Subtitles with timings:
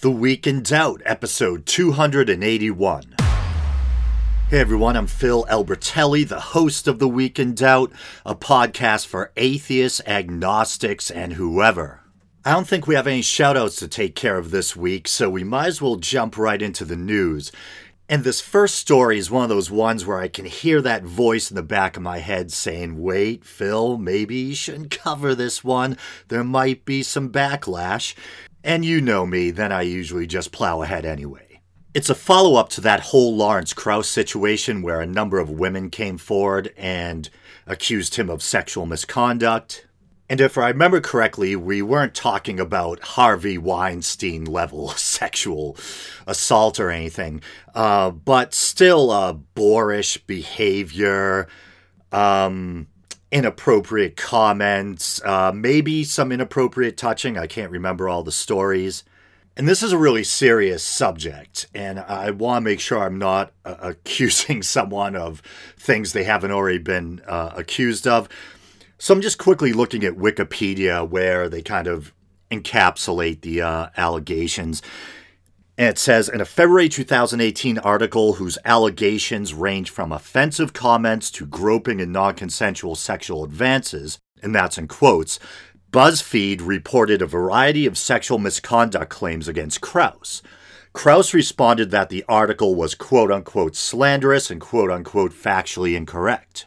[0.00, 3.16] The Week in Doubt, episode 281.
[4.48, 7.90] Hey everyone, I'm Phil Albertelli, the host of The Week in Doubt,
[8.24, 12.02] a podcast for atheists, agnostics, and whoever.
[12.44, 15.42] I don't think we have any shoutouts to take care of this week, so we
[15.42, 17.50] might as well jump right into the news.
[18.10, 21.50] And this first story is one of those ones where I can hear that voice
[21.50, 25.98] in the back of my head saying, Wait, Phil, maybe you shouldn't cover this one.
[26.28, 28.14] There might be some backlash.
[28.64, 31.60] And you know me, then I usually just plow ahead anyway.
[31.94, 35.90] It's a follow up to that whole Lawrence Krauss situation where a number of women
[35.90, 37.28] came forward and
[37.66, 39.86] accused him of sexual misconduct.
[40.30, 45.76] And if I remember correctly, we weren't talking about Harvey Weinstein level sexual
[46.26, 47.40] assault or anything,
[47.74, 51.48] uh, but still a boorish behavior,
[52.12, 52.88] um,
[53.30, 57.36] inappropriate comments, uh, maybe some inappropriate touching.
[57.36, 59.04] I can't remember all the stories.
[59.56, 63.52] And this is a really serious subject, and I want to make sure I'm not
[63.64, 65.42] uh, accusing someone of
[65.76, 68.28] things they haven't already been uh, accused of.
[68.98, 72.12] So I'm just quickly looking at Wikipedia where they kind of
[72.52, 74.80] encapsulate the uh, allegations.
[75.78, 81.46] And it says in a February 2018 article whose allegations range from offensive comments to
[81.46, 85.38] groping and non consensual sexual advances, and that's in quotes,
[85.92, 90.42] BuzzFeed reported a variety of sexual misconduct claims against Krauss.
[90.92, 96.66] Krauss responded that the article was quote unquote slanderous and quote unquote factually incorrect.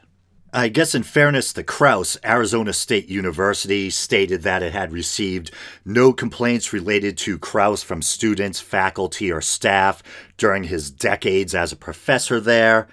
[0.53, 5.49] I guess, in fairness the Krauss, Arizona State University stated that it had received
[5.85, 10.03] no complaints related to Krauss from students, faculty, or staff
[10.35, 12.89] during his decades as a professor there.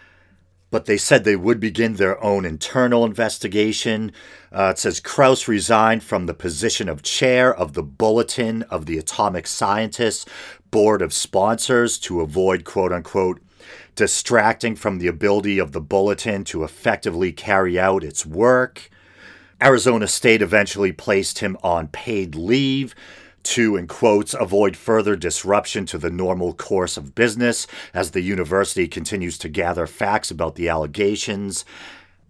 [0.70, 4.12] But they said they would begin their own internal investigation.
[4.52, 8.98] Uh, it says Krauss resigned from the position of chair of the Bulletin of the
[8.98, 10.26] Atomic Scientists
[10.70, 13.40] Board of Sponsors to avoid, quote unquote,
[13.98, 18.88] distracting from the ability of the bulletin to effectively carry out its work.
[19.60, 22.94] Arizona State eventually placed him on paid leave
[23.42, 28.86] to, in quotes, avoid further disruption to the normal course of business as the university
[28.86, 31.64] continues to gather facts about the allegations.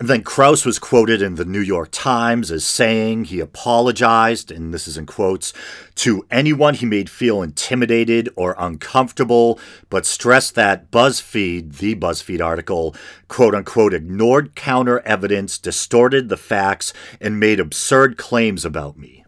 [0.00, 4.72] And then Krauss was quoted in the New York Times as saying he apologized, and
[4.72, 5.52] this is in quotes,
[5.96, 9.58] to anyone he made feel intimidated or uncomfortable,
[9.90, 12.94] but stressed that BuzzFeed, the BuzzFeed article,
[13.26, 19.24] quote unquote, ignored counter evidence, distorted the facts, and made absurd claims about me.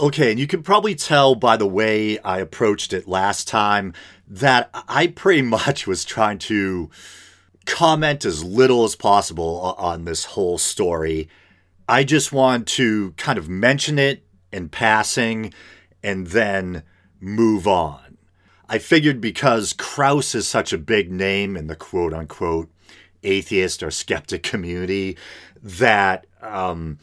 [0.00, 3.92] Okay, and you can probably tell by the way I approached it last time
[4.26, 6.88] that I pretty much was trying to
[7.66, 11.28] comment as little as possible on this whole story.
[11.88, 15.52] I just want to kind of mention it in passing
[16.02, 16.82] and then
[17.20, 18.18] move on.
[18.68, 22.70] I figured because Krauss is such a big name in the quote unquote
[23.22, 25.16] atheist or skeptic community
[25.62, 26.98] that um,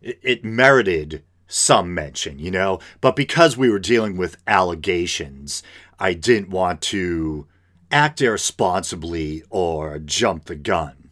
[0.00, 2.80] it, it merited some mention, you know?
[3.00, 5.62] But because we were dealing with allegations,
[5.98, 7.46] I didn't want to
[7.90, 11.10] act irresponsibly or jump the gun.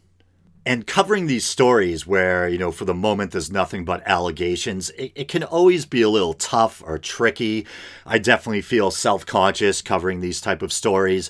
[0.65, 5.11] And covering these stories where, you know, for the moment there's nothing but allegations, it,
[5.13, 7.67] it can always be a little tough or tricky.
[8.05, 11.29] I definitely feel self conscious covering these type of stories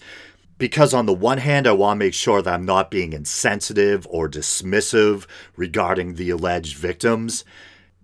[0.58, 4.08] because on the one hand i want to make sure that i'm not being insensitive
[4.10, 5.26] or dismissive
[5.56, 7.44] regarding the alleged victims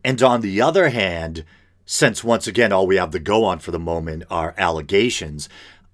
[0.03, 1.45] and on the other hand
[1.85, 5.47] since once again all we have to go on for the moment are allegations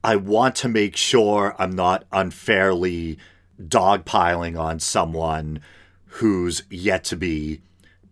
[0.05, 3.17] I want to make sure I'm not unfairly
[3.59, 5.61] dogpiling on someone
[6.05, 7.61] who's yet to be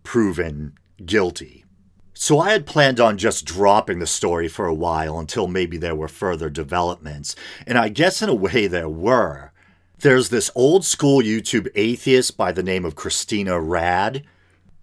[0.02, 1.64] proven guilty.
[2.12, 5.94] So I had planned on just dropping the story for a while until maybe there
[5.94, 9.52] were further developments, and I guess in a way there were.
[10.00, 14.24] There's this old school YouTube atheist by the name of Cristina Rad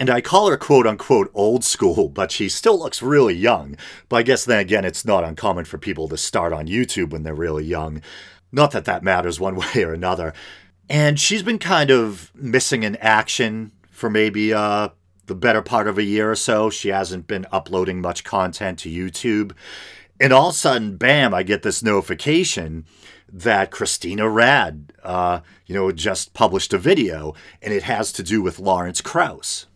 [0.02, 3.78] and I call her quote unquote old school, but she still looks really young.
[4.10, 7.22] But I guess then again, it's not uncommon for people to start on YouTube when
[7.22, 8.02] they're really young.
[8.52, 10.34] Not that that matters one way or another.
[10.90, 14.90] And she's been kind of missing in action for maybe uh,
[15.28, 16.72] the better part of a year or so.
[16.72, 19.52] She hasn't been uploading much content to YouTube.
[20.20, 22.86] And all of a sudden, bam, I get this notification
[23.32, 28.42] that Cristina Rad, uh, you know, just published a video, and it has to do
[28.42, 29.68] with Lawrence Krauss.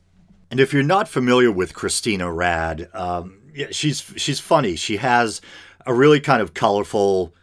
[0.52, 4.76] And if you're not familiar with Cristina Rad, um, yeah, she's she's funny.
[4.76, 5.42] She has
[5.86, 7.34] a really kind of colorful,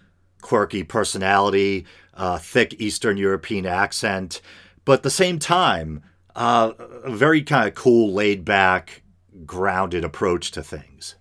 [0.40, 4.40] quirky personality, uh, thick Eastern European accent,
[4.84, 6.02] but at the same time,
[6.34, 6.72] uh,
[7.04, 9.02] a very kind of cool, laid back,
[9.46, 11.16] grounded approach to things.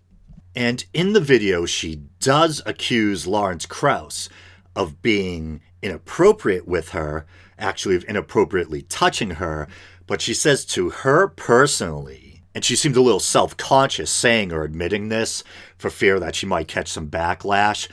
[0.55, 4.29] And in the video, she does accuse Lawrence Krauss
[4.75, 7.25] of being inappropriate with her,
[7.57, 9.67] actually, of inappropriately touching her.
[10.11, 14.65] But she says to her personally, and she seemed a little self conscious saying or
[14.65, 15.41] admitting this
[15.77, 17.87] for fear that she might catch some backlash.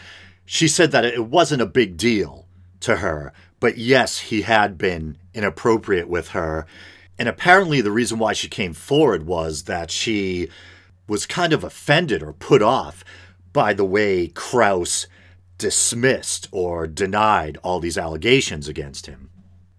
[0.44, 2.48] She said that it wasn't a big deal
[2.80, 6.66] to her, but yes, he had been inappropriate with her.
[7.20, 10.48] And apparently, the reason why she came forward was that she
[11.06, 13.04] was kind of offended or put off
[13.52, 15.06] by the way Krauss
[15.56, 19.30] dismissed or denied all these allegations against him.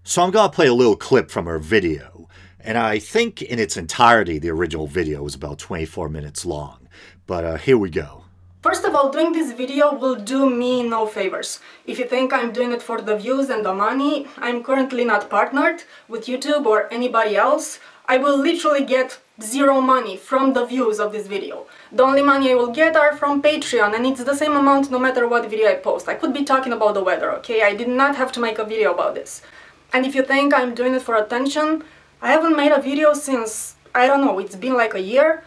[0.05, 2.18] So I'm going to play a little clip from her video.
[2.61, 6.87] And I think in its entirety, the original video was about 24 minutes long.
[7.25, 8.23] But uh, here we go.
[8.61, 11.61] First of all, doing this video will do me no favors.
[11.87, 15.29] If you think I'm doing it for the views and the money, I'm currently not
[15.29, 17.79] partnered with YouTube or anybody else.
[18.05, 21.67] I will literally get zero money from the views of this video.
[21.93, 24.99] The only money I will get are from Patreon and it's the same amount no
[24.99, 26.09] matter what video I post.
[26.09, 27.61] I could be talking about the weather, okay?
[27.61, 29.41] I did not have to make a video about this.
[29.93, 31.83] And if you think I'm doing it for attention,
[32.21, 35.41] I haven't made a video since, I don't know, it's been like a year.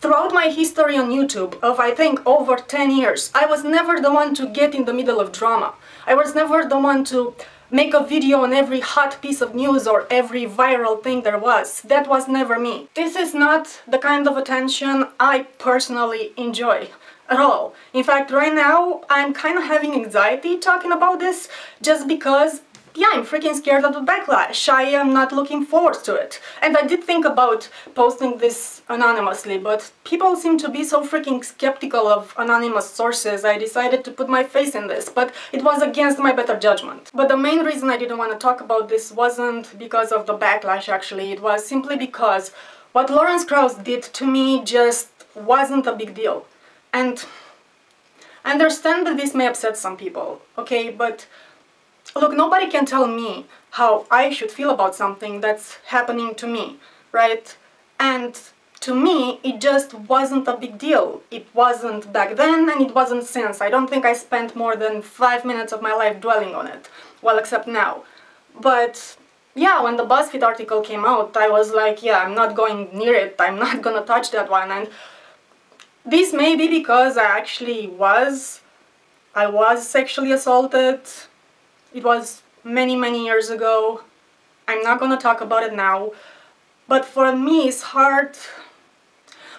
[0.00, 4.12] Throughout my history on YouTube of I think over 10 years, I was never the
[4.12, 5.74] one to get in the middle of drama.
[6.08, 7.36] I was never the one to
[7.70, 11.82] make a video on every hot piece of news or every viral thing there was.
[11.82, 12.88] That was never me.
[12.94, 16.88] This is not the kind of attention I personally enjoy
[17.28, 17.74] at all.
[17.92, 21.48] In fact, right now, I'm kind of having anxiety talking about this
[21.82, 22.62] just because
[22.98, 24.68] yeah, I'm freaking scared of the backlash.
[24.68, 26.40] I am not looking forward to it.
[26.60, 31.44] And I did think about posting this anonymously, but people seem to be so freaking
[31.44, 35.80] skeptical of anonymous sources, I decided to put my face in this, but it was
[35.80, 37.08] against my better judgment.
[37.14, 40.36] But the main reason I didn't want to talk about this wasn't because of the
[40.36, 41.30] backlash, actually.
[41.30, 42.50] It was simply because
[42.90, 46.46] what Lawrence Krauss did to me just wasn't a big deal.
[46.92, 47.24] And
[48.44, 51.26] I understand that this may upset some people, okay, but
[52.16, 56.78] Look, nobody can tell me how I should feel about something that's happening to me,
[57.12, 57.56] right?
[58.00, 58.40] And
[58.80, 61.22] to me, it just wasn't a big deal.
[61.30, 63.60] It wasn't back then and it wasn't since.
[63.60, 66.88] I don't think I spent more than five minutes of my life dwelling on it.
[67.20, 68.04] Well, except now.
[68.58, 69.16] But
[69.54, 73.14] yeah, when the BuzzFeed article came out, I was like, yeah, I'm not going near
[73.14, 73.36] it.
[73.38, 74.70] I'm not gonna touch that one.
[74.70, 74.88] And
[76.04, 78.60] this may be because I actually was,
[79.34, 81.00] I was sexually assaulted
[81.92, 84.02] it was many, many years ago.
[84.66, 86.12] I'm not gonna talk about it now.
[86.86, 88.36] But for me, it's hard.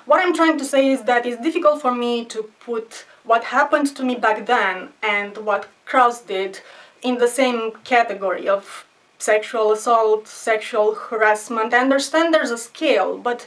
[0.05, 3.95] What I'm trying to say is that it's difficult for me to put what happened
[3.95, 6.61] to me back then and what Krauss did
[7.01, 8.85] in the same category of
[9.19, 11.73] sexual assault, sexual harassment.
[11.73, 13.45] I understand there's a scale, but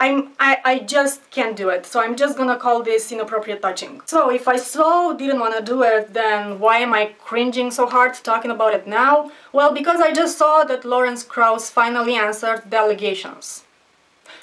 [0.00, 4.00] I'm, I, I just can't do it, so I'm just gonna call this inappropriate touching.
[4.06, 8.14] So if I so didn't wanna do it, then why am I cringing so hard
[8.14, 9.32] talking about it now?
[9.52, 13.64] Well, because I just saw that Lawrence Krauss finally answered the allegations.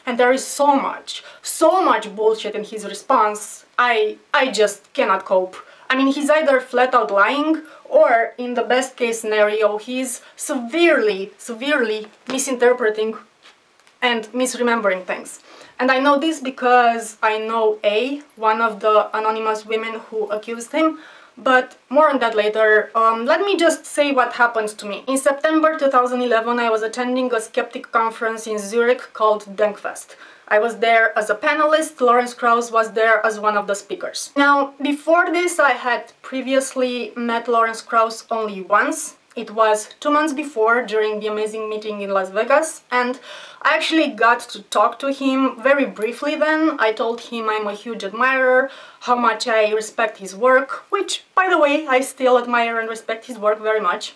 [0.06, 5.25] And there is so much, so much bullshit in his response, I, I just cannot
[5.25, 5.56] cope.
[5.90, 11.31] I mean, he's either flat out lying, or in the best case scenario, he's severely,
[11.38, 13.16] severely misinterpreting
[14.06, 15.40] and misremembering things.
[15.80, 20.72] And I know this because I know A, one of the anonymous women who accused
[20.72, 21.00] him,
[21.38, 22.92] but more on that later.
[22.95, 25.04] Um, let me just say what happened to me.
[25.07, 30.16] In September 2011, I was attending a skeptic conference in Zurich called Denkfest.
[30.47, 34.31] I was there as a panelist, Lawrence Krauss was there as one of the speakers.
[34.38, 40.31] Now, before this, I had previously met Lawrence Krauss only once, it was two months
[40.31, 43.19] before, during the amazing meeting in Las Vegas, and
[43.66, 46.78] I actually got to talk to him very briefly then.
[46.80, 48.69] I told him I'm a huge admirer,
[49.00, 53.26] how much I respect his work, which, by the way, I still admire and respect
[53.26, 54.14] his work very much.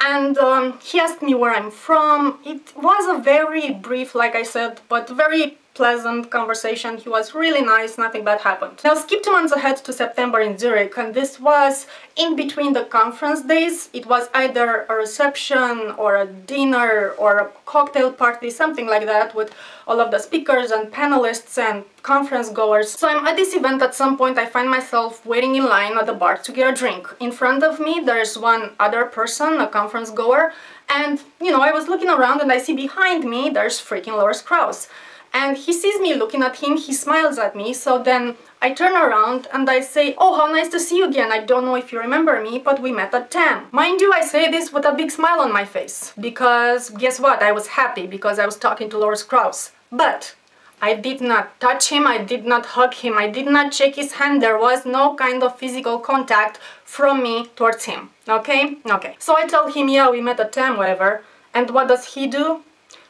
[0.00, 2.40] And um, he asked me where I'm from.
[2.44, 6.96] It was a very brief, like I said, but very pleasant conversation.
[6.96, 8.80] He was really nice, nothing bad happened.
[8.84, 12.84] Now skip two months ahead to September in Zurich and this was in between the
[12.84, 13.90] conference days.
[13.92, 19.34] It was either a reception or a dinner or a cocktail party, something like that
[19.34, 19.52] with
[19.88, 22.92] all of the speakers and panelists and conference goers.
[22.92, 26.06] So I'm at this event at some point I find myself waiting in line at
[26.06, 27.08] the bar to get a drink.
[27.18, 30.52] In front of me there's one other person, a conference goer,
[30.88, 34.40] and you know I was looking around and I see behind me there's freaking Lawrence
[34.40, 34.88] Krauss
[35.34, 38.92] and he sees me looking at him, he smiles at me, so then I turn
[38.92, 41.92] around and I say, oh, how nice to see you again, I don't know if
[41.92, 43.66] you remember me, but we met at TAM.
[43.72, 47.42] Mind you, I say this with a big smile on my face, because guess what,
[47.42, 49.72] I was happy because I was talking to Lawrence Krauss.
[49.90, 50.34] But
[50.80, 54.12] I did not touch him, I did not hug him, I did not shake his
[54.12, 54.42] hand.
[54.42, 58.10] There was no kind of physical contact from me towards him.
[58.28, 58.76] Okay?
[58.86, 59.16] Okay.
[59.18, 61.24] So I tell him, yeah, we met at TAM, whatever.
[61.52, 62.62] And what does he do?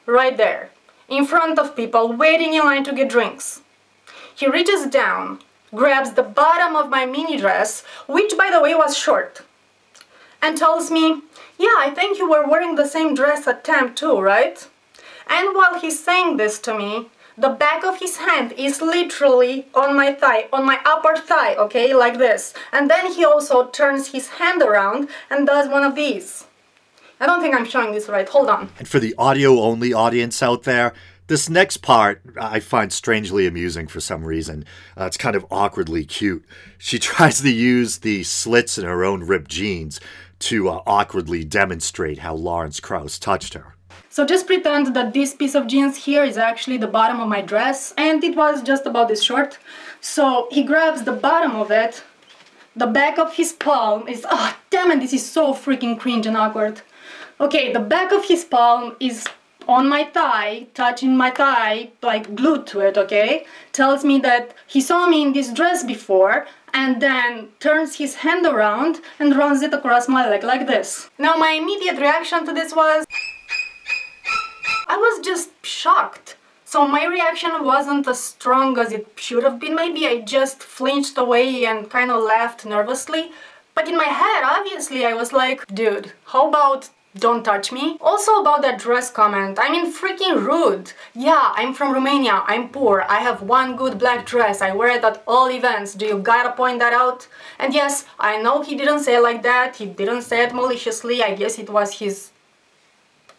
[0.06, 0.70] Right there,
[1.08, 3.62] in front of people, waiting in line to get drinks.
[4.34, 5.40] He reaches down,
[5.74, 9.42] grabs the bottom of my mini dress, which by the way was short,
[10.42, 11.22] and tells me,
[11.58, 14.66] Yeah, I think you were wearing the same dress at TAM too, right?
[15.28, 19.96] And while he's saying this to me, the back of his hand is literally on
[19.96, 22.54] my thigh, on my upper thigh, okay, like this.
[22.72, 26.46] And then he also turns his hand around and does one of these.
[27.20, 28.28] I don't think I'm showing this right.
[28.28, 28.70] Hold on.
[28.78, 30.92] And for the audio only audience out there,
[31.26, 34.64] this next part I find strangely amusing for some reason.
[34.98, 36.44] Uh, it's kind of awkwardly cute.
[36.78, 40.00] She tries to use the slits in her own ripped jeans
[40.40, 43.74] to uh, awkwardly demonstrate how Lawrence Krauss touched her.
[44.10, 47.40] So just pretend that this piece of jeans here is actually the bottom of my
[47.40, 49.58] dress and it was just about this short.
[50.00, 52.04] So he grabs the bottom of it,
[52.76, 56.36] the back of his palm is, oh, damn it, this is so freaking cringe and
[56.36, 56.82] awkward.
[57.40, 59.26] Okay, the back of his palm is
[59.66, 63.46] on my thigh, touching my thigh, like glued to it, okay?
[63.72, 68.44] Tells me that he saw me in this dress before and then turns his hand
[68.44, 71.08] around and runs it across my leg like this.
[71.18, 73.06] Now my immediate reaction to this was
[74.86, 76.36] I was just shocked.
[76.74, 79.76] So my reaction wasn't as strong as it should have been.
[79.76, 83.30] Maybe I just flinched away and kind of laughed nervously.
[83.76, 87.96] But in my head, obviously, I was like, dude, how about don't touch me.
[88.00, 90.92] Also about that dress comment, I mean freaking rude.
[91.14, 95.04] Yeah, I'm from Romania, I'm poor, I have one good black dress, I wear it
[95.04, 97.28] at all events, do you gotta point that out?
[97.60, 101.22] And yes, I know he didn't say it like that, he didn't say it maliciously,
[101.22, 102.32] I guess it was his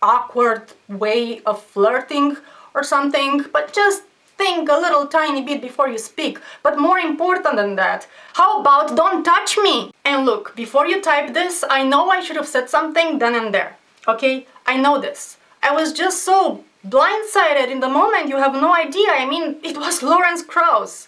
[0.01, 2.37] awkward way of flirting
[2.75, 4.03] or something, but just
[4.37, 6.39] think a little tiny bit before you speak.
[6.61, 9.91] But more important than that, how about don't touch me?
[10.03, 13.53] And look, before you type this, I know I should have said something then and
[13.53, 13.77] there.
[14.07, 14.45] Okay?
[14.65, 15.37] I know this.
[15.63, 19.09] I was just so blindsided in the moment, you have no idea.
[19.09, 21.07] I mean, it was Lawrence Krauss.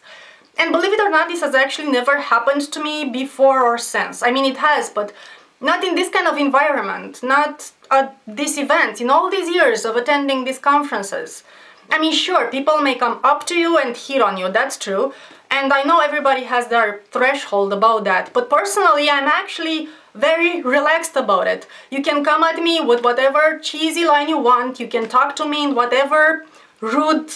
[0.58, 4.24] And believe it or not, this has actually never happened to me before or since.
[4.24, 5.14] I mean, it has, but
[5.62, 9.96] not in this kind of environment, not at this event, in all these years of
[9.96, 11.44] attending these conferences.
[11.90, 15.14] I mean, sure, people may come up to you and hit on you, that's true.
[15.50, 21.16] And I know everybody has their threshold about that, but personally, I'm actually very relaxed
[21.16, 21.68] about it.
[21.90, 25.48] You can come at me with whatever cheesy line you want, you can talk to
[25.48, 26.46] me in whatever
[26.82, 27.34] rude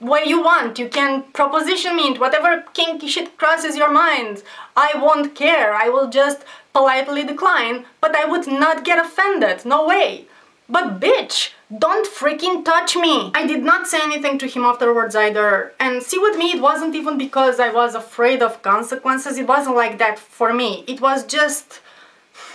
[0.00, 4.42] way you want, you can proposition me in whatever kinky shit crosses your mind.
[4.76, 9.86] I won't care, I will just politely decline, but I would not get offended, no
[9.86, 10.26] way.
[10.68, 13.30] But bitch, don't freaking touch me!
[13.34, 15.72] I did not say anything to him afterwards either.
[15.80, 19.76] And see with me, it wasn't even because I was afraid of consequences, it wasn't
[19.76, 20.84] like that for me.
[20.86, 21.80] It was just...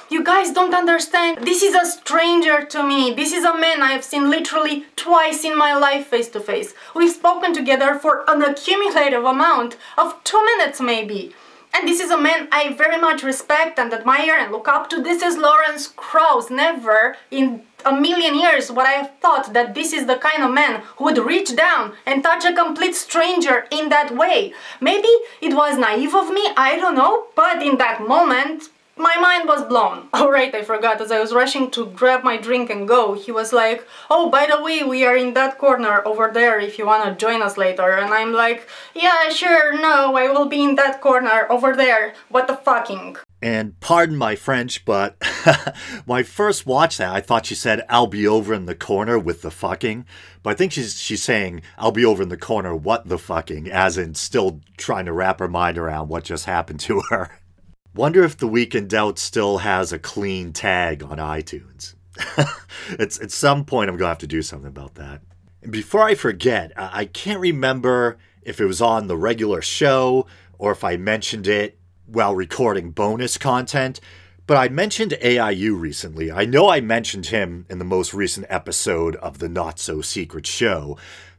[0.10, 1.40] You guys don't understand.
[1.40, 3.14] This is a stranger to me.
[3.14, 6.76] This is a man I have seen literally twice in my life face to face.
[6.94, 11.34] We've spoken together for an accumulative amount of two minutes maybe.
[11.74, 15.02] And this is a man I very much respect and admire and look up to.
[15.02, 16.52] This is Lawrence Krauss.
[16.52, 20.82] Never in a million years would I thought that this is the kind of man
[20.98, 24.54] who would reach down and touch a complete stranger in that way.
[24.82, 25.10] Maybe
[25.42, 29.64] it was naive of me, I don't know, but in that moment, my mind was
[29.64, 30.08] blown.
[30.14, 33.52] Alright, I forgot, as I was rushing to grab my drink and go, he was
[33.52, 37.16] like, oh, by the way, we are in that corner over there if you wanna
[37.16, 37.90] join us later.
[37.92, 42.14] And I'm like, yeah, sure, no, I will be in that corner over there.
[42.30, 43.18] What the fucking?
[43.44, 45.18] And pardon my French, but
[46.10, 49.42] I first watched that, I thought she said, I'll be over in the corner with
[49.42, 50.06] the fucking.
[50.42, 53.70] But I think she's, she's saying, I'll be over in the corner, what the fucking,
[53.70, 57.32] as in still trying to wrap her mind around what just happened to her.
[57.94, 61.96] Wonder if The Week in Doubt still has a clean tag on iTunes.
[62.92, 65.20] it's, at some point, I'm going to have to do something about that.
[65.62, 70.72] And before I forget, I can't remember if it was on the regular show or
[70.72, 74.00] if I mentioned it while recording bonus content,
[74.46, 76.32] but I mentioned AIU recently.
[76.32, 80.46] I know I mentioned him in the most recent episode of the Not So Secret
[80.46, 80.98] Show,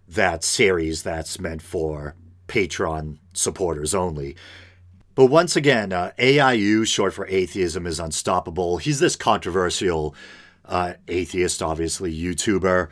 [0.08, 2.14] that series that's meant for
[2.48, 4.36] Patreon supporters only.
[5.14, 8.78] But once again, uh, AIU, short for Atheism is Unstoppable.
[8.78, 10.14] He's this controversial
[10.64, 12.88] uh, atheist, obviously, YouTuber.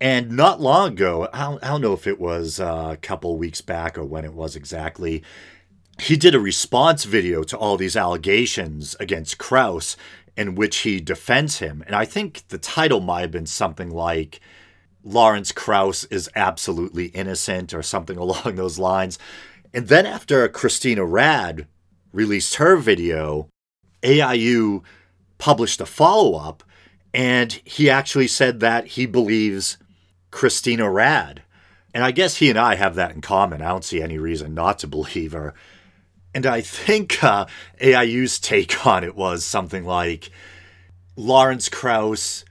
[0.00, 3.36] And not long ago, I don't, I don't know if it was uh, a couple
[3.36, 5.22] weeks back or when it was exactly,
[6.00, 9.96] he did a response video to all these allegations against Krauss
[10.36, 11.82] in which he defends him.
[11.86, 14.40] And I think the title might have been something like
[15.04, 19.18] Lawrence Krauss is absolutely innocent or something along those lines.
[19.74, 21.66] And then after Cristina Rad
[22.12, 23.48] released her video,
[24.02, 24.82] AIU
[25.38, 26.62] published a follow up
[27.12, 29.78] and he actually said that he believes
[30.30, 31.42] Cristina Rad.
[31.92, 33.62] And I guess he and I have that in common.
[33.62, 35.54] I don't see any reason not to believe her.
[36.34, 37.46] And I think uh,
[37.80, 40.30] AIU's take on it was something like
[41.16, 42.44] Lawrence Krauss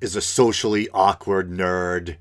[0.00, 2.16] is a socially awkward nerd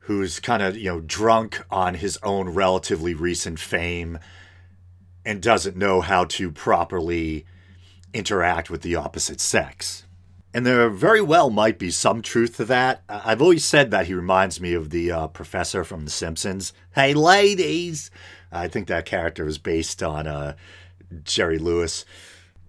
[0.00, 4.18] who's kind of, you know, drunk on his own relatively recent fame
[5.24, 7.46] and doesn't know how to properly
[8.12, 10.04] interact with the opposite sex.
[10.52, 13.02] And there very well might be some truth to that.
[13.08, 16.72] I've always said that he reminds me of the uh, professor from The Simpsons.
[16.94, 18.10] Hey, ladies!
[18.54, 20.54] I think that character is based on uh,
[21.24, 22.04] Jerry Lewis,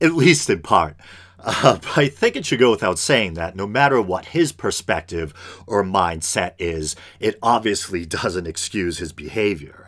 [0.01, 0.95] at least in part.
[1.39, 5.33] Uh, I think it should go without saying that no matter what his perspective
[5.67, 9.84] or mindset is, it obviously doesn't excuse his behavior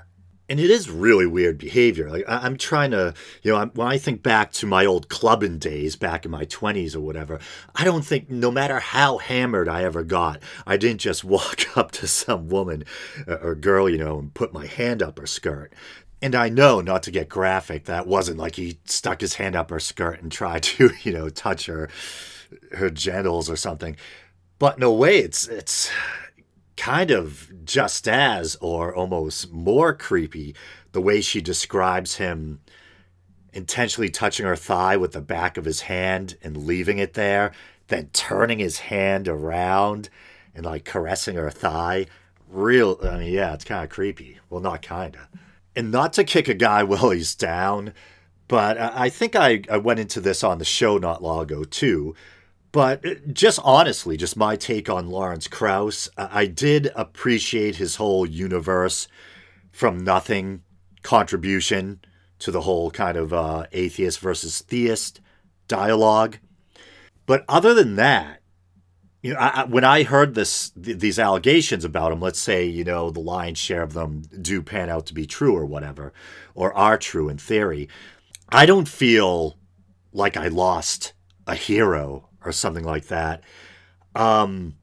[0.49, 2.09] and it is really weird behavior.
[2.09, 3.13] Like I, am trying to,
[3.43, 6.45] you know, I'm, when I think back to my old clubbing days back in my
[6.45, 7.39] 20s or whatever,
[7.75, 11.91] I don't think, no matter how hammered I ever got, I didn't just walk up
[11.93, 12.85] to some woman
[13.27, 15.73] uh, or girl, you know, and put my hand up her skirt.
[16.21, 19.69] And I know, not to get graphic, that wasn't like he stuck his hand up
[19.69, 21.89] her skirt and tried to, you know, touch her
[22.71, 23.97] her genitals or something.
[24.57, 25.91] But no way, it's it's
[26.77, 30.55] kind of just as or almost more creepy
[30.93, 32.61] the way she describes him
[33.51, 37.51] intentionally touching her thigh with the back of his hand and leaving it there,
[37.87, 40.09] then turning his hand around
[40.53, 42.05] and like caressing her thigh.
[42.49, 44.39] Real, I mean, yeah, it's kind of creepy.
[44.49, 45.27] Well, not kind of.
[45.75, 47.93] And not to kick a guy while he's down,
[48.47, 52.15] but I think I, I went into this on the show not long ago too.
[52.71, 58.25] But uh, just honestly, just my take on Lawrence Krauss, I did appreciate his whole
[58.25, 59.07] universe
[59.71, 60.63] from nothing
[61.03, 62.01] contribution
[62.39, 65.21] to the whole kind of uh, atheist versus theist
[65.67, 66.37] dialogue.
[67.25, 68.41] But other than that,
[69.21, 72.83] you know, I, when I heard this th- these allegations about him, let's say you
[72.83, 76.13] know the lion's share of them do pan out to be true or whatever,
[76.53, 77.89] or are true in theory,
[78.49, 79.57] I don't feel
[80.13, 81.13] like I lost
[81.45, 83.43] a hero or something like that.
[84.15, 84.75] Um,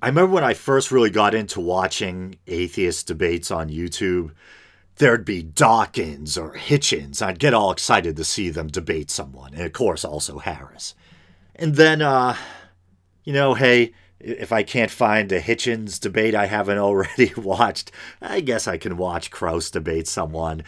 [0.00, 4.32] I remember when I first really got into watching atheist debates on YouTube,
[4.96, 7.22] there'd be Dawkins or Hitchens.
[7.22, 10.94] I'd get all excited to see them debate someone, and of course, also Harris.
[11.56, 12.36] And then, uh,
[13.24, 18.40] you know, hey, if I can't find a Hitchens debate I haven't already watched, I
[18.40, 20.62] guess I can watch Krauss debate someone.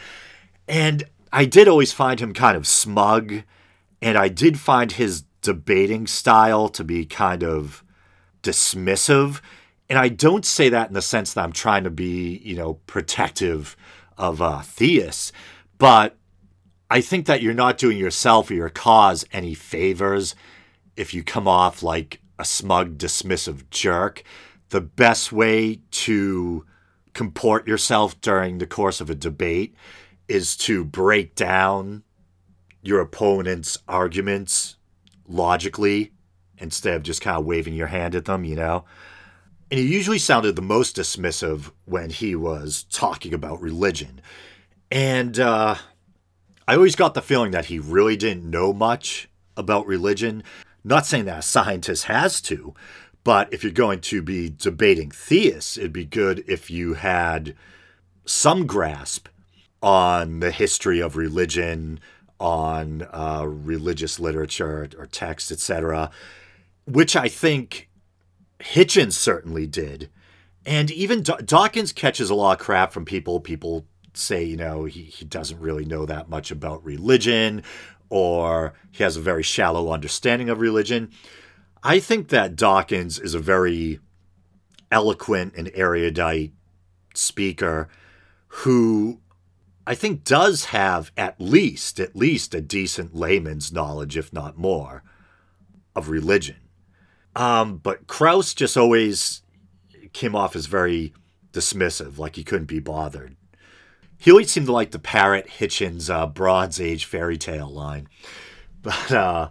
[0.67, 3.43] And I did always find him kind of smug,
[4.01, 7.83] and I did find his debating style to be kind of
[8.43, 9.41] dismissive.
[9.89, 12.75] And I don't say that in the sense that I'm trying to be, you know,
[12.87, 13.75] protective
[14.17, 15.31] of uh, theists,
[15.77, 16.15] but
[16.89, 20.35] I think that you're not doing yourself or your cause any favors
[20.95, 24.23] if you come off like a smug, dismissive jerk.
[24.69, 26.65] The best way to
[27.13, 29.75] comport yourself during the course of a debate
[30.27, 32.03] is to break down
[32.81, 34.77] your opponent's arguments
[35.31, 36.11] logically
[36.57, 38.85] instead of just kind of waving your hand at them, you know?
[39.69, 44.21] And he usually sounded the most dismissive when he was talking about religion.
[44.91, 45.75] And uh,
[46.67, 50.43] I always got the feeling that he really didn't know much about religion.
[50.83, 52.73] Not saying that a scientist has to,
[53.23, 57.55] but if you're going to be debating theists, it'd be good if you had
[58.25, 59.27] some grasp
[59.81, 61.99] on the history of religion,
[62.41, 66.09] on uh, religious literature or text, etc.,
[66.85, 67.89] which I think
[68.59, 70.09] Hitchens certainly did.
[70.65, 73.39] And even Dawkins catches a lot of crap from people.
[73.39, 77.63] People say, you know, he, he doesn't really know that much about religion
[78.09, 81.09] or he has a very shallow understanding of religion.
[81.81, 83.99] I think that Dawkins is a very
[84.91, 86.51] eloquent and erudite
[87.15, 87.87] speaker
[88.47, 89.19] who
[89.85, 95.03] I think does have at least at least a decent layman's knowledge, if not more,
[95.95, 96.57] of religion.
[97.35, 99.41] Um, but Krauss just always
[100.13, 101.13] came off as very
[101.53, 103.35] dismissive, like he couldn't be bothered.
[104.17, 108.07] He always seemed to like to parrot Hitchens' uh, Bronze Age fairy tale line.
[108.83, 109.49] But uh,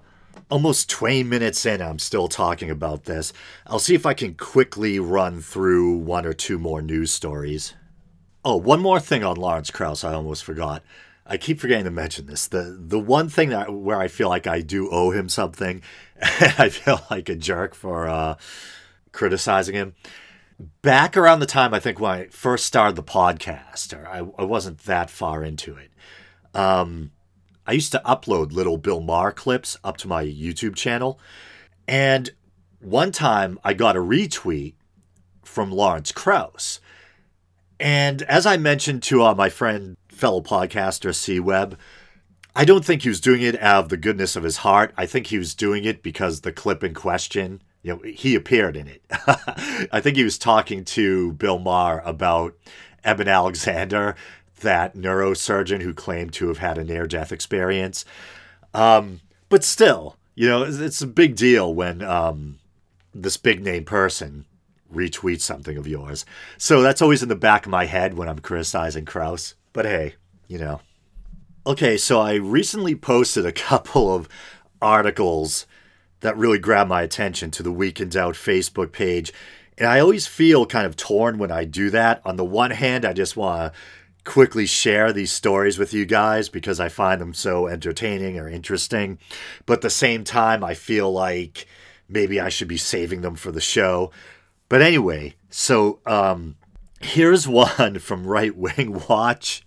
[0.51, 3.33] almost 20 minutes in, I'm still talking about this.
[3.67, 7.75] I'll see if I can quickly run through one or two more news stories.
[8.45, 10.83] Oh, one more thing on Lawrence Krauss, I almost forgot.
[11.27, 12.49] I keep forgetting to mention this.
[12.49, 15.83] The the one thing that where I feel like I do owe him something,
[16.23, 18.37] I feel like a jerk for uh,
[19.13, 19.95] criticizing him.
[20.83, 24.45] back around the time I think when I first started the podcast, or I, I
[24.45, 25.91] wasn't that far into it.
[26.55, 27.13] Um,
[27.67, 31.21] I used to upload little Bill Maher clips up to my YouTube channel,
[31.87, 32.31] and
[32.81, 34.75] one time I got a retweet
[35.45, 36.81] from Lawrence Krauss.
[37.81, 41.79] And as I mentioned to uh, my friend, fellow podcaster C Webb,
[42.55, 44.93] I don't think he was doing it out of the goodness of his heart.
[44.97, 48.77] I think he was doing it because the clip in question, you know, he appeared
[48.77, 49.03] in it.
[49.91, 52.55] I think he was talking to Bill Maher about
[53.03, 54.15] Eben Alexander,
[54.61, 58.05] that neurosurgeon who claimed to have had a near death experience.
[58.75, 62.59] Um, but still, you know, it's, it's, a big deal when um,
[63.15, 64.45] this big name person
[64.93, 66.25] retweets something of yours.
[66.59, 69.55] So that's always in the back of my head when I'm criticizing Krauss.
[69.73, 70.15] But hey,
[70.49, 70.81] you know.
[71.67, 74.29] Okay, so I recently posted a couple of
[74.81, 75.67] articles
[76.21, 79.33] that really grabbed my attention to the Week in Doubt Facebook page.
[79.79, 82.21] And I always feel kind of torn when I do that.
[82.25, 83.79] On the one hand, I just want to
[84.25, 89.19] quickly share these stories with you guys because I find them so entertaining or interesting.
[89.65, 91.67] But at the same time, I feel like
[92.09, 94.11] maybe I should be saving them for the show.
[94.71, 96.57] But anyway, so um,
[97.01, 99.67] here's one from Right Wing Watch.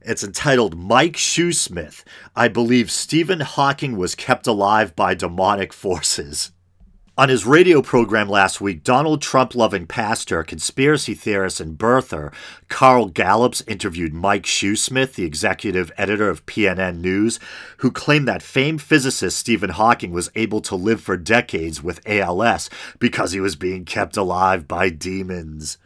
[0.00, 2.04] It's entitled Mike Shoesmith.
[2.36, 6.52] I believe Stephen Hawking was kept alive by demonic forces.
[7.16, 12.34] On his radio program last week, Donald Trump loving pastor, conspiracy theorist, and birther
[12.66, 17.38] Carl Gallups interviewed Mike Shoesmith, the executive editor of PNN News,
[17.76, 22.68] who claimed that famed physicist Stephen Hawking was able to live for decades with ALS
[22.98, 25.78] because he was being kept alive by demons.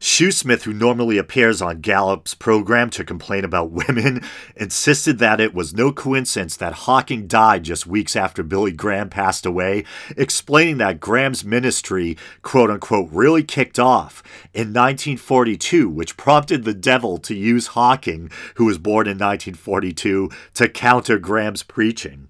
[0.00, 4.22] Shoesmith, who normally appears on Gallups' program to complain about women,
[4.56, 9.46] insisted that it was no coincidence that Hawking died just weeks after Billy Graham passed
[9.46, 9.84] away,
[10.16, 17.18] explaining that Graham's ministry, quote unquote, really kicked off in 1942, which prompted the devil
[17.18, 22.28] to use Hawking, who was born in 1942, to counter Graham's preaching.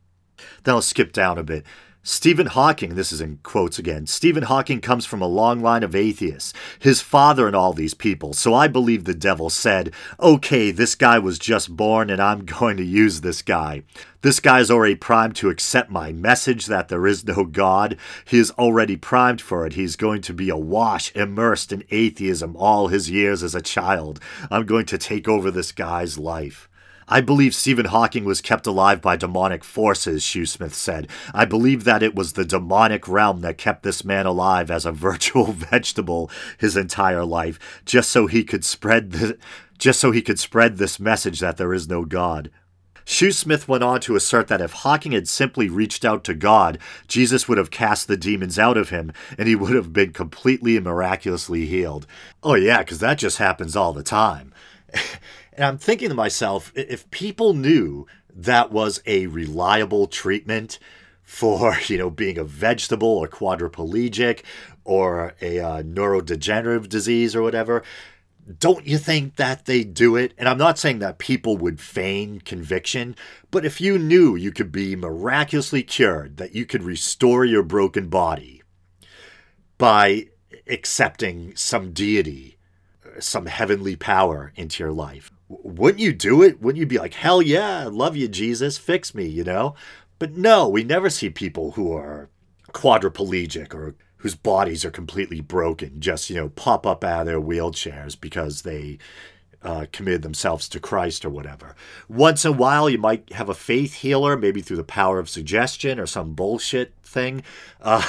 [0.64, 1.64] Then I'll skip down a bit.
[2.09, 5.97] Stephen Hawking, this is in quotes again, Stephen Hawking comes from a long line of
[5.97, 8.33] atheists, his father and all these people.
[8.33, 12.77] So I believe the devil said, okay, this guy was just born and I'm going
[12.77, 13.83] to use this guy.
[14.23, 17.99] This guy's already primed to accept my message that there is no God.
[18.25, 19.73] He is already primed for it.
[19.73, 24.21] He's going to be awash, immersed in atheism all his years as a child.
[24.49, 26.69] I'm going to take over this guy's life.
[27.09, 31.09] I believe Stephen Hawking was kept alive by demonic forces, Shoesmith said.
[31.33, 34.92] I believe that it was the demonic realm that kept this man alive as a
[35.07, 39.38] virtual vegetable his entire life, just so he could spread the,
[39.79, 42.51] just so he could spread this message that there is no God.
[43.05, 47.49] Shoesmith went on to assert that if Hawking had simply reached out to God, Jesus
[47.49, 50.85] would have cast the demons out of him and he would have been completely and
[50.85, 52.05] miraculously healed.
[52.42, 54.53] Oh, yeah, because that just happens all the time.
[55.57, 60.79] And I'm thinking to myself, if people knew that was a reliable treatment
[61.23, 64.42] for, you know, being a vegetable or quadriplegic
[64.85, 67.83] or a uh, neurodegenerative disease or whatever,
[68.59, 70.33] don't you think that they do it?
[70.38, 73.16] And I'm not saying that people would feign conviction,
[73.51, 78.09] but if you knew you could be miraculously cured, that you could restore your broken
[78.09, 78.62] body
[79.79, 80.29] by
[80.69, 82.57] accepting some deity,
[83.19, 86.61] some heavenly power into your life, wouldn't you do it?
[86.61, 89.74] Wouldn't you be like, hell yeah, I love you, Jesus, fix me, you know?
[90.18, 92.30] But no, we never see people who are
[92.72, 97.40] quadriplegic or whose bodies are completely broken just, you know, pop up out of their
[97.40, 98.98] wheelchairs because they
[99.62, 101.74] uh, committed themselves to Christ or whatever.
[102.09, 105.28] Once in a while, you might have a faith healer, maybe through the power of
[105.28, 107.42] suggestion or some bullshit thing.
[107.80, 108.02] Uh,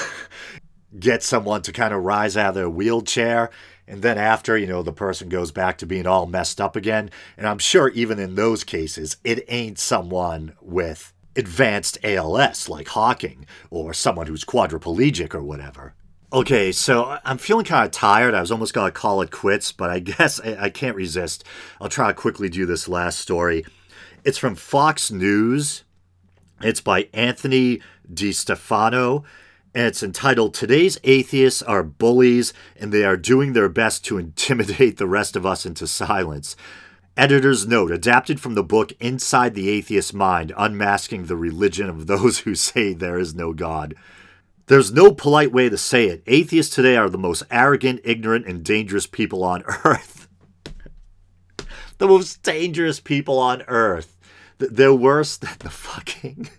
[1.00, 3.50] get someone to kind of rise out of their wheelchair
[3.88, 7.10] and then after, you know, the person goes back to being all messed up again.
[7.38, 13.46] And I'm sure even in those cases, it ain't someone with advanced ALS like Hawking
[13.70, 15.94] or someone who's quadriplegic or whatever.
[16.34, 18.34] Okay, so I'm feeling kind of tired.
[18.34, 21.46] I was almost going to call it quits, but I guess I, I can't resist.
[21.80, 23.66] I'll try to quickly do this last story.
[24.26, 25.86] It's from Fox News.
[26.62, 29.24] It's by Anthony DiStefano
[29.78, 34.98] and it's entitled Today's Atheists Are Bullies and They Are Doing Their Best to Intimidate
[34.98, 36.56] the Rest of Us into Silence.
[37.16, 42.40] Editor's note adapted from the book Inside the Atheist Mind Unmasking the Religion of Those
[42.40, 43.94] Who Say There Is No God.
[44.66, 46.24] There's no polite way to say it.
[46.26, 50.28] Atheists today are the most arrogant, ignorant, and dangerous people on earth.
[52.00, 54.18] the most dangerous people on earth.
[54.58, 56.50] They're worse than the fucking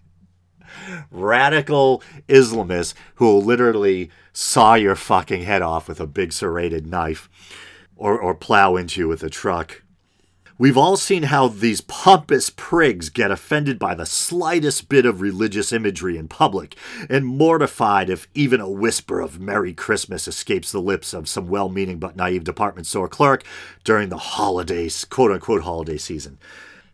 [1.10, 7.28] radical Islamists who will literally saw your fucking head off with a big serrated knife
[7.96, 9.82] or, or plow into you with a truck.
[10.60, 15.72] We've all seen how these pompous prigs get offended by the slightest bit of religious
[15.72, 16.74] imagery in public,
[17.08, 21.68] and mortified if even a whisper of Merry Christmas escapes the lips of some well
[21.68, 23.44] meaning but naive department store clerk
[23.84, 26.40] during the holidays, quote unquote holiday season.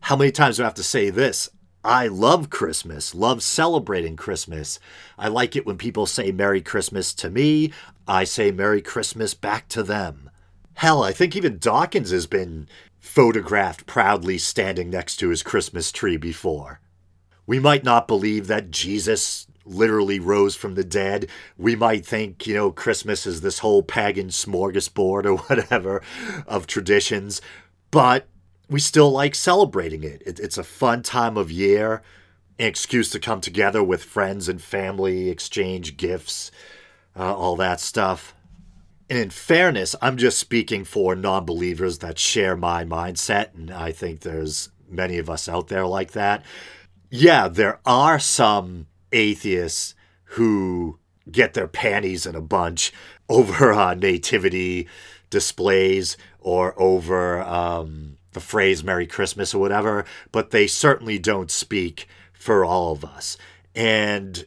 [0.00, 1.48] How many times do I have to say this?
[1.84, 4.80] I love Christmas, love celebrating Christmas.
[5.18, 7.72] I like it when people say Merry Christmas to me.
[8.08, 10.30] I say Merry Christmas back to them.
[10.74, 12.68] Hell, I think even Dawkins has been
[12.98, 16.80] photographed proudly standing next to his Christmas tree before.
[17.46, 21.28] We might not believe that Jesus literally rose from the dead.
[21.58, 26.02] We might think, you know, Christmas is this whole pagan smorgasbord or whatever
[26.46, 27.42] of traditions,
[27.90, 28.26] but
[28.74, 30.20] we still like celebrating it.
[30.26, 30.40] it.
[30.40, 32.02] It's a fun time of year,
[32.58, 36.50] an excuse to come together with friends and family, exchange gifts,
[37.16, 38.34] uh, all that stuff.
[39.08, 43.92] And in fairness, I'm just speaking for non believers that share my mindset, and I
[43.92, 46.44] think there's many of us out there like that.
[47.10, 49.94] Yeah, there are some atheists
[50.30, 50.98] who
[51.30, 52.92] get their panties in a bunch
[53.28, 54.88] over uh, nativity
[55.30, 62.06] displays or over um, the phrase Merry Christmas or whatever, but they certainly don't speak
[62.32, 63.38] for all of us.
[63.74, 64.44] And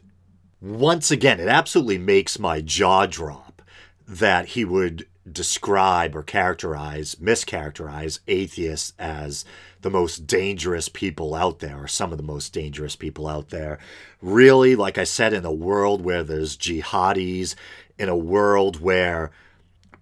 [0.60, 3.62] once again, it absolutely makes my jaw drop
[4.06, 9.44] that he would describe or characterize, mischaracterize atheists as
[9.80, 13.78] the most dangerous people out there, or some of the most dangerous people out there.
[14.20, 17.54] Really, like I said, in a world where there's jihadis,
[17.98, 19.30] in a world where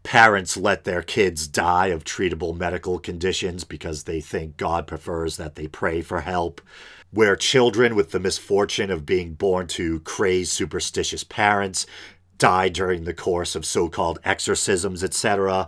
[0.06, 5.56] parents let their kids die of treatable medical conditions because they think God prefers that
[5.56, 6.60] they pray for help,
[7.10, 11.86] where children with the misfortune of being born to crazed, superstitious parents
[12.38, 15.66] die during the course of so called exorcisms, etc.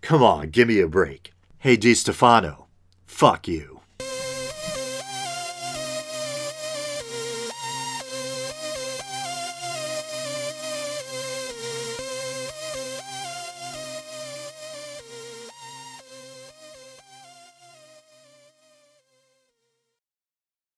[0.00, 1.34] Come on, give me a break.
[1.58, 2.68] Hey, Di Stefano,
[3.04, 3.73] fuck you.